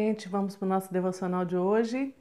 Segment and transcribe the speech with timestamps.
[0.00, 2.14] Gente, vamos para o nosso devocional de hoje.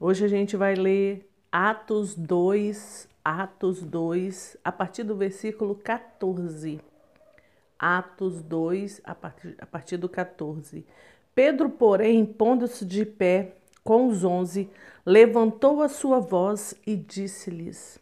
[0.00, 6.80] Hoje a gente vai ler Atos 2, Atos 2, a partir do versículo 14.
[7.78, 10.86] Atos 2, a partir, a partir do 14.
[11.34, 14.70] Pedro, porém, pondo-se de pé com os onze,
[15.04, 18.00] levantou a sua voz e disse-lhes: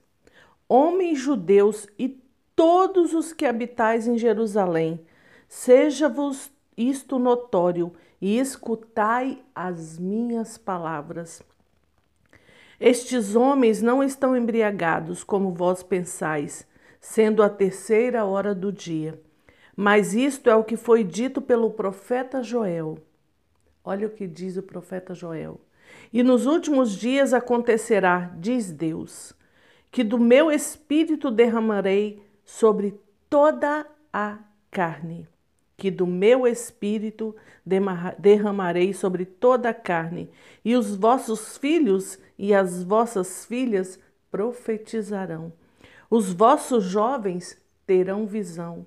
[0.69, 2.17] Homens judeus e
[2.55, 5.01] todos os que habitais em Jerusalém,
[5.49, 11.43] seja-vos isto notório e escutai as minhas palavras.
[12.79, 16.67] Estes homens não estão embriagados, como vós pensais,
[17.01, 19.21] sendo a terceira hora do dia.
[19.77, 22.99] Mas isto é o que foi dito pelo profeta Joel.
[23.83, 25.61] Olha o que diz o profeta Joel.
[26.13, 29.35] E nos últimos dias acontecerá, diz Deus,
[29.91, 34.39] que do meu espírito derramarei sobre toda a
[34.71, 35.27] carne
[35.81, 37.35] que do meu espírito
[38.19, 40.29] derramarei sobre toda a carne,
[40.63, 43.99] e os vossos filhos e as vossas filhas
[44.31, 45.51] profetizarão.
[46.11, 47.57] Os vossos jovens
[47.87, 48.87] terão visão,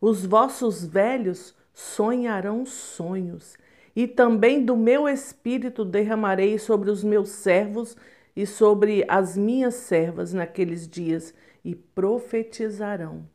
[0.00, 3.58] os vossos velhos sonharão sonhos,
[3.96, 7.96] e também do meu espírito derramarei sobre os meus servos
[8.36, 13.26] e sobre as minhas servas naqueles dias, e profetizarão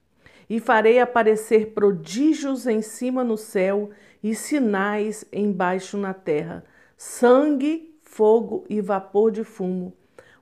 [0.50, 3.90] e farei aparecer prodígios em cima no céu
[4.22, 6.64] e sinais embaixo na terra:
[6.98, 9.94] sangue, fogo e vapor de fumo.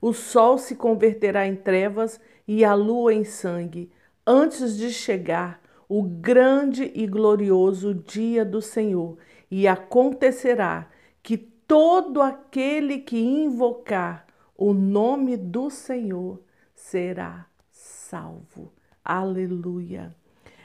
[0.02, 3.92] O sol se converterá em trevas e a lua em sangue,
[4.26, 9.18] antes de chegar o grande e glorioso dia do Senhor.
[9.50, 10.90] E acontecerá
[11.22, 14.26] que todo aquele que invocar
[14.58, 16.42] o nome do Senhor
[16.74, 18.72] será salvo.
[19.04, 20.16] Aleluia.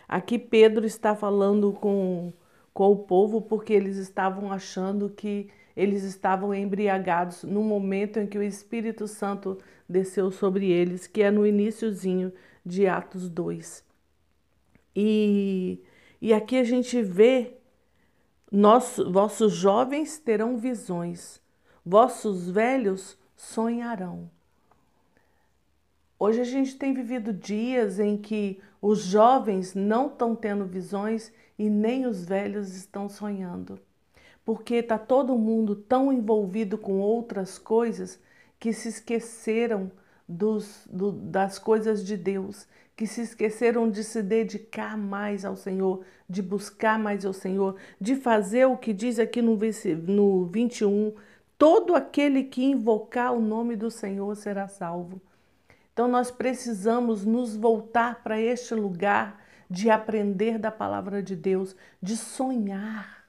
[0.09, 2.33] Aqui Pedro está falando com,
[2.73, 8.39] com o povo porque eles estavam achando que eles estavam embriagados no momento em que
[8.39, 12.33] o Espírito Santo desceu sobre eles, que é no iníciozinho
[12.65, 13.85] de Atos 2.
[14.95, 15.83] E,
[16.21, 17.55] e aqui a gente vê,
[18.51, 21.43] nosso, vossos jovens terão visões,
[21.85, 24.31] vossos velhos sonharão.
[26.19, 31.69] Hoje a gente tem vivido dias em que os jovens não estão tendo visões e
[31.69, 33.79] nem os velhos estão sonhando.
[34.43, 38.19] Porque está todo mundo tão envolvido com outras coisas
[38.59, 39.91] que se esqueceram
[40.27, 42.67] dos, do, das coisas de Deus,
[42.97, 48.17] que se esqueceram de se dedicar mais ao Senhor, de buscar mais ao Senhor, de
[48.17, 49.59] fazer o que diz aqui no,
[50.07, 51.13] no 21,
[51.59, 55.21] todo aquele que invocar o nome do Senhor será salvo.
[55.97, 59.41] Então nós precisamos nos voltar para este lugar
[59.71, 63.25] de aprender da palavra de Deus, de sonhar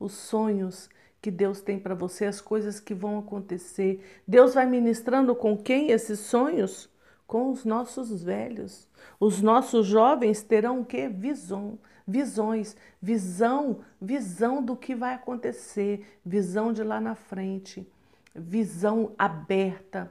[0.00, 0.88] os sonhos
[1.20, 4.02] que Deus tem para você, as coisas que vão acontecer.
[4.26, 6.88] Deus vai ministrando com quem esses sonhos?
[7.26, 8.88] Com os nossos velhos.
[9.20, 11.10] Os nossos jovens terão o quê?
[11.10, 11.78] Visão,
[12.08, 17.86] visões, visão, visão do que vai acontecer, visão de lá na frente,
[18.34, 20.10] visão aberta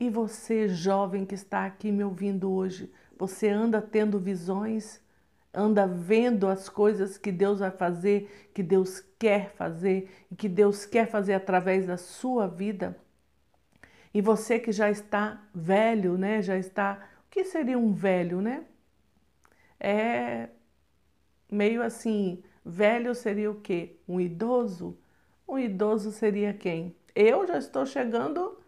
[0.00, 4.98] e você, jovem que está aqui me ouvindo hoje, você anda tendo visões,
[5.52, 10.86] anda vendo as coisas que Deus vai fazer, que Deus quer fazer e que Deus
[10.86, 12.96] quer fazer através da sua vida?
[14.14, 16.40] E você que já está velho, né?
[16.40, 17.06] Já está.
[17.26, 18.64] O que seria um velho, né?
[19.78, 20.48] É
[21.50, 23.96] meio assim, velho seria o quê?
[24.08, 24.98] Um idoso?
[25.46, 26.96] Um idoso seria quem?
[27.14, 28.59] Eu já estou chegando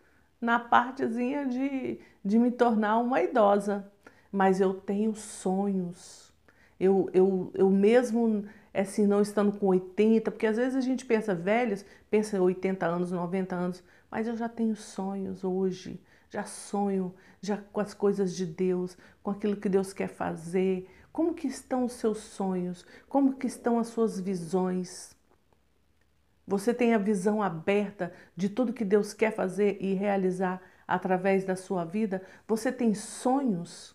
[0.42, 3.90] na partezinha de, de me tornar uma idosa,
[4.30, 6.32] mas eu tenho sonhos.
[6.80, 8.44] Eu, eu, eu mesmo,
[8.74, 13.12] assim, não estando com 80, porque às vezes a gente pensa velhos, pensa 80 anos,
[13.12, 18.44] 90 anos, mas eu já tenho sonhos hoje, já sonho já com as coisas de
[18.44, 20.88] Deus, com aquilo que Deus quer fazer.
[21.12, 22.84] Como que estão os seus sonhos?
[23.08, 25.11] Como que estão as suas visões?
[26.46, 31.56] Você tem a visão aberta de tudo que Deus quer fazer e realizar através da
[31.56, 32.22] sua vida?
[32.46, 33.94] Você tem sonhos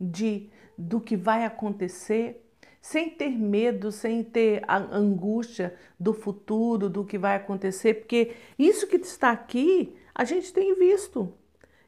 [0.00, 2.46] de do que vai acontecer?
[2.80, 8.86] Sem ter medo, sem ter a angústia do futuro, do que vai acontecer, porque isso
[8.86, 11.34] que está aqui, a gente tem visto.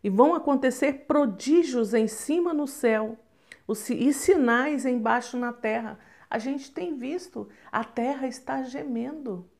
[0.04, 3.18] E vão acontecer prodígios em cima no céu
[3.90, 5.98] e sinais embaixo na terra.
[6.32, 9.50] A gente tem visto, a terra está gemendo.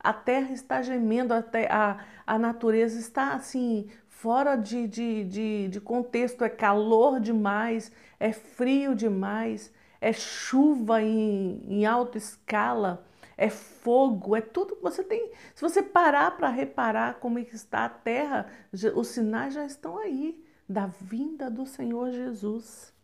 [0.00, 5.80] A terra está gemendo, a, a, a natureza está assim, fora de, de, de, de
[5.80, 6.42] contexto.
[6.42, 13.06] É calor demais, é frio demais, é chuva em, em alta escala,
[13.36, 15.30] é fogo, é tudo que você tem.
[15.54, 19.98] Se você parar para reparar como é que está a terra, os sinais já estão
[19.98, 22.95] aí da vinda do Senhor Jesus.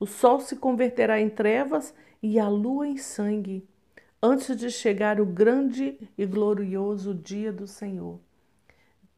[0.00, 1.92] O sol se converterá em trevas
[2.22, 3.66] e a lua em sangue,
[4.22, 8.20] antes de chegar o grande e glorioso dia do Senhor.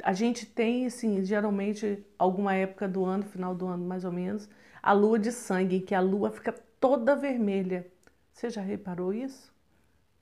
[0.03, 4.49] A gente tem, assim, geralmente, alguma época do ano, final do ano mais ou menos,
[4.83, 7.87] a lua de sangue, que a lua fica toda vermelha.
[8.33, 9.53] Você já reparou isso?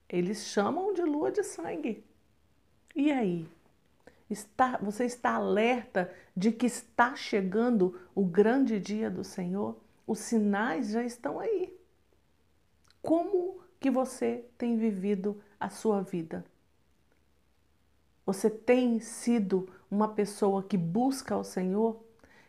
[0.09, 2.05] Eles chamam de lua de sangue.
[2.97, 3.47] E aí?
[4.29, 9.77] Está, você está alerta de que está chegando o grande dia do Senhor?
[10.09, 11.79] Os sinais já estão aí.
[13.03, 16.47] Como que você tem vivido a sua vida?
[18.25, 22.03] Você tem sido uma pessoa que busca o Senhor,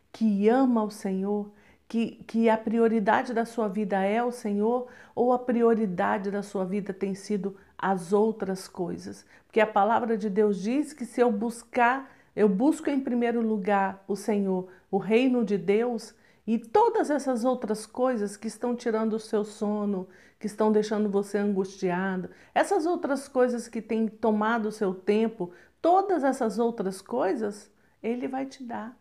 [0.09, 1.51] que ama o Senhor,
[1.85, 6.63] que, que a prioridade da sua vida é o Senhor ou a prioridade da sua
[6.63, 9.25] vida tem sido as outras coisas?
[9.45, 14.01] Porque a palavra de Deus diz que se eu buscar, eu busco em primeiro lugar
[14.07, 16.15] o Senhor, o reino de Deus,
[16.49, 20.09] e todas essas outras coisas que estão tirando o seu sono,
[20.39, 26.23] que estão deixando você angustiado, essas outras coisas que têm tomado o seu tempo, todas
[26.23, 28.97] essas outras coisas, Ele vai te dar.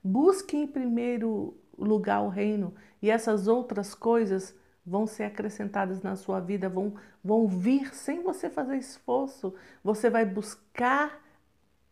[0.00, 2.72] Busque em primeiro lugar o reino
[3.02, 4.54] e essas outras coisas
[4.86, 6.94] vão ser acrescentadas na sua vida, vão,
[7.24, 9.52] vão vir sem você fazer esforço.
[9.82, 11.20] Você vai buscar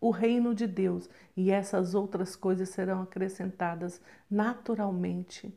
[0.00, 4.00] o reino de Deus e essas outras coisas serão acrescentadas
[4.31, 5.53] naturalmente.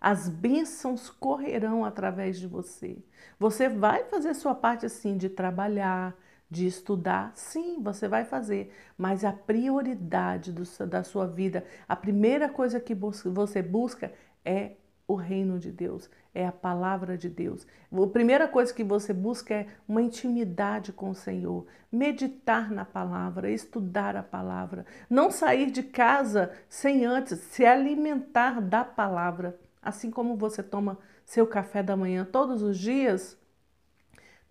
[0.00, 2.98] As bênçãos correrão através de você.
[3.38, 6.14] Você vai fazer sua parte assim de trabalhar,
[6.48, 12.48] de estudar, sim, você vai fazer, mas a prioridade do, da sua vida, a primeira
[12.48, 14.12] coisa que você busca
[14.44, 14.76] é
[15.08, 17.66] o reino de Deus, é a palavra de Deus.
[17.92, 23.50] A primeira coisa que você busca é uma intimidade com o Senhor, meditar na palavra,
[23.50, 29.58] estudar a palavra, não sair de casa sem antes se alimentar da palavra.
[29.80, 33.38] Assim como você toma seu café da manhã todos os dias,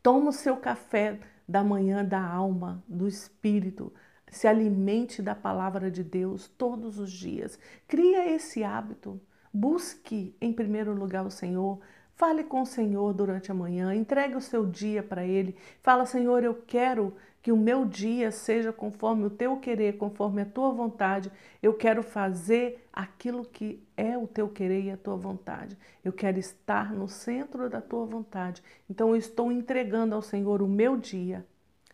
[0.02, 3.94] toma o seu café da manhã da alma, do espírito.
[4.30, 7.60] Se alimente da palavra de Deus todos os dias.
[7.88, 9.22] Cria esse hábito.
[9.56, 11.80] Busque em primeiro lugar o Senhor.
[12.14, 15.56] Fale com o Senhor durante a manhã, entregue o seu dia para Ele.
[15.82, 20.46] Fala, Senhor, eu quero que o meu dia seja conforme o teu querer, conforme a
[20.46, 21.32] tua vontade.
[21.64, 25.78] Eu quero fazer aquilo que é o teu querer e a tua vontade.
[26.04, 28.62] Eu quero estar no centro da tua vontade.
[28.90, 31.46] Então eu estou entregando ao Senhor o meu dia.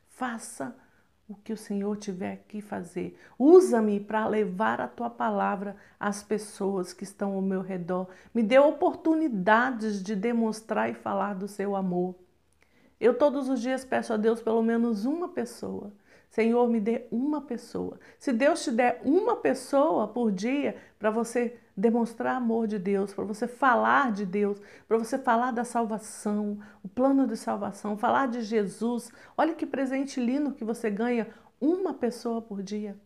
[0.10, 0.76] Faça
[1.32, 3.18] o que o Senhor tiver que fazer.
[3.40, 8.08] Usa-me para levar a tua palavra às pessoas que estão ao meu redor.
[8.34, 12.16] Me dê oportunidades de demonstrar e falar do seu amor.
[13.00, 15.92] Eu todos os dias peço a Deus pelo menos uma pessoa.
[16.32, 18.00] Senhor, me dê uma pessoa.
[18.18, 23.26] Se Deus te der uma pessoa por dia para você demonstrar amor de Deus, para
[23.26, 24.58] você falar de Deus,
[24.88, 29.12] para você falar da salvação, o plano de salvação, falar de Jesus.
[29.38, 31.28] Olha que presente lindo que você ganha
[31.60, 32.98] uma pessoa por dia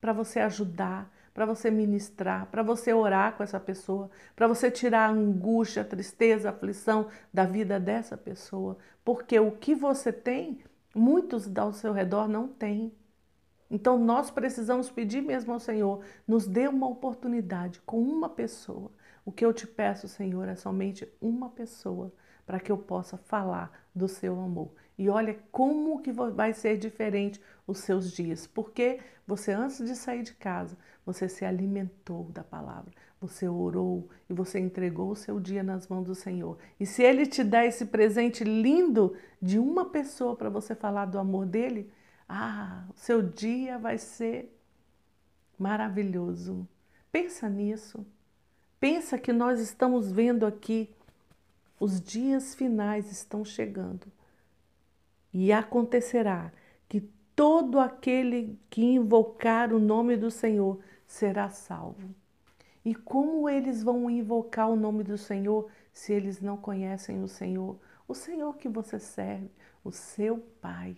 [0.00, 5.06] para você ajudar, para você ministrar, para você orar com essa pessoa, para você tirar
[5.08, 8.78] a angústia, a tristeza, a aflição da vida dessa pessoa.
[9.04, 10.60] Porque o que você tem,
[10.94, 12.92] muitos ao seu redor não têm.
[13.70, 18.90] Então nós precisamos pedir mesmo ao Senhor, nos dê uma oportunidade com uma pessoa.
[19.24, 22.12] O que eu te peço, Senhor, é somente uma pessoa
[22.44, 24.72] para que eu possa falar do seu amor.
[24.98, 30.24] E olha como que vai ser diferente os seus dias, porque você antes de sair
[30.24, 30.76] de casa,
[31.06, 36.04] você se alimentou da palavra, você orou e você entregou o seu dia nas mãos
[36.04, 36.58] do Senhor.
[36.78, 41.18] E se ele te der esse presente lindo de uma pessoa para você falar do
[41.18, 41.90] amor dele,
[42.28, 44.54] ah, seu dia vai ser
[45.58, 46.66] maravilhoso.
[47.10, 48.06] Pensa nisso.
[48.78, 50.88] Pensa que nós estamos vendo aqui
[51.78, 54.06] os dias finais estão chegando.
[55.32, 56.52] E acontecerá
[56.88, 57.00] que
[57.34, 62.14] todo aquele que invocar o nome do Senhor será salvo.
[62.84, 67.78] E como eles vão invocar o nome do Senhor se eles não conhecem o Senhor?
[68.10, 69.48] O Senhor que você serve,
[69.84, 70.96] o seu Pai.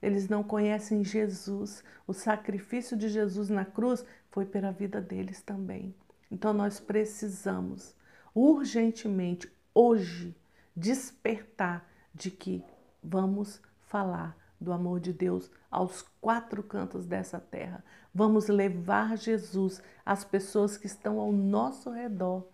[0.00, 1.84] Eles não conhecem Jesus.
[2.06, 5.94] O sacrifício de Jesus na cruz foi pela vida deles também.
[6.30, 7.94] Então nós precisamos
[8.34, 10.34] urgentemente, hoje,
[10.74, 12.64] despertar de que
[13.04, 17.84] vamos falar do amor de Deus aos quatro cantos dessa terra.
[18.14, 22.48] Vamos levar Jesus às pessoas que estão ao nosso redor,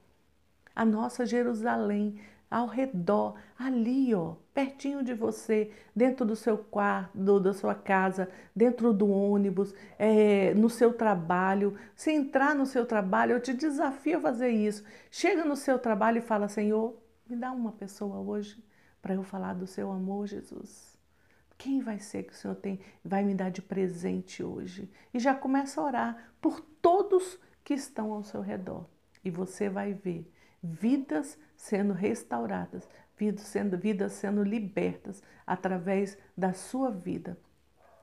[0.75, 2.19] a nossa Jerusalém,
[2.55, 8.93] ao redor, ali, ó, pertinho de você, dentro do seu quarto, da sua casa, dentro
[8.93, 11.77] do ônibus, é, no seu trabalho.
[11.97, 14.85] Se entrar no seu trabalho, eu te desafio a fazer isso.
[15.11, 16.97] Chega no seu trabalho e fala: Senhor,
[17.29, 18.63] me dá uma pessoa hoje
[19.03, 20.97] para eu falar do seu amor, Jesus.
[21.59, 24.89] Quem vai ser que o Senhor tem, vai me dar de presente hoje?
[25.13, 28.87] E já começa a orar por todos que estão ao seu redor.
[29.25, 30.31] E você vai ver
[30.65, 37.37] vidas sendo restauradas, vidas sendo, vidas sendo libertas através da sua vida,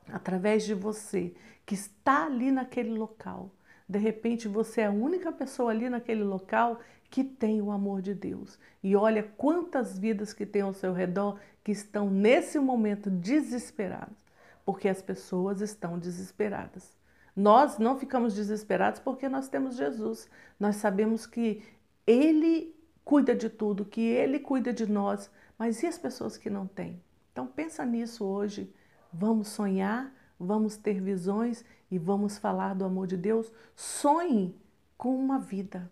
[0.08, 1.34] através de você
[1.65, 3.51] que está ali naquele local.
[3.89, 8.13] De repente você é a única pessoa ali naquele local que tem o amor de
[8.13, 8.60] Deus.
[8.82, 14.18] E olha quantas vidas que tem ao seu redor que estão nesse momento desesperadas,
[14.63, 16.96] porque as pessoas estão desesperadas.
[17.36, 20.30] Nós não ficamos desesperados porque nós temos Jesus.
[20.60, 21.63] Nós sabemos que
[22.05, 25.29] Ele cuida de tudo, que Ele cuida de nós.
[25.58, 27.01] Mas e as pessoas que não têm?
[27.31, 28.74] Então pensa nisso hoje.
[29.13, 33.51] Vamos sonhar, vamos ter visões e vamos falar do amor de Deus.
[33.75, 34.55] Sonhe
[34.98, 35.91] com uma vida.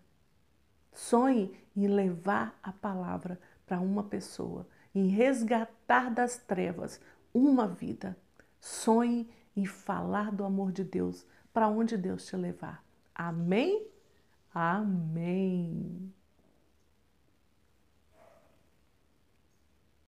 [0.92, 7.00] Sonhe em levar a palavra para uma pessoa, em resgatar das trevas
[7.32, 8.16] uma vida.
[8.60, 12.84] Sonhe e falar do amor de Deus para onde Deus te levar.
[13.14, 13.86] Amém?
[14.54, 16.14] Amém.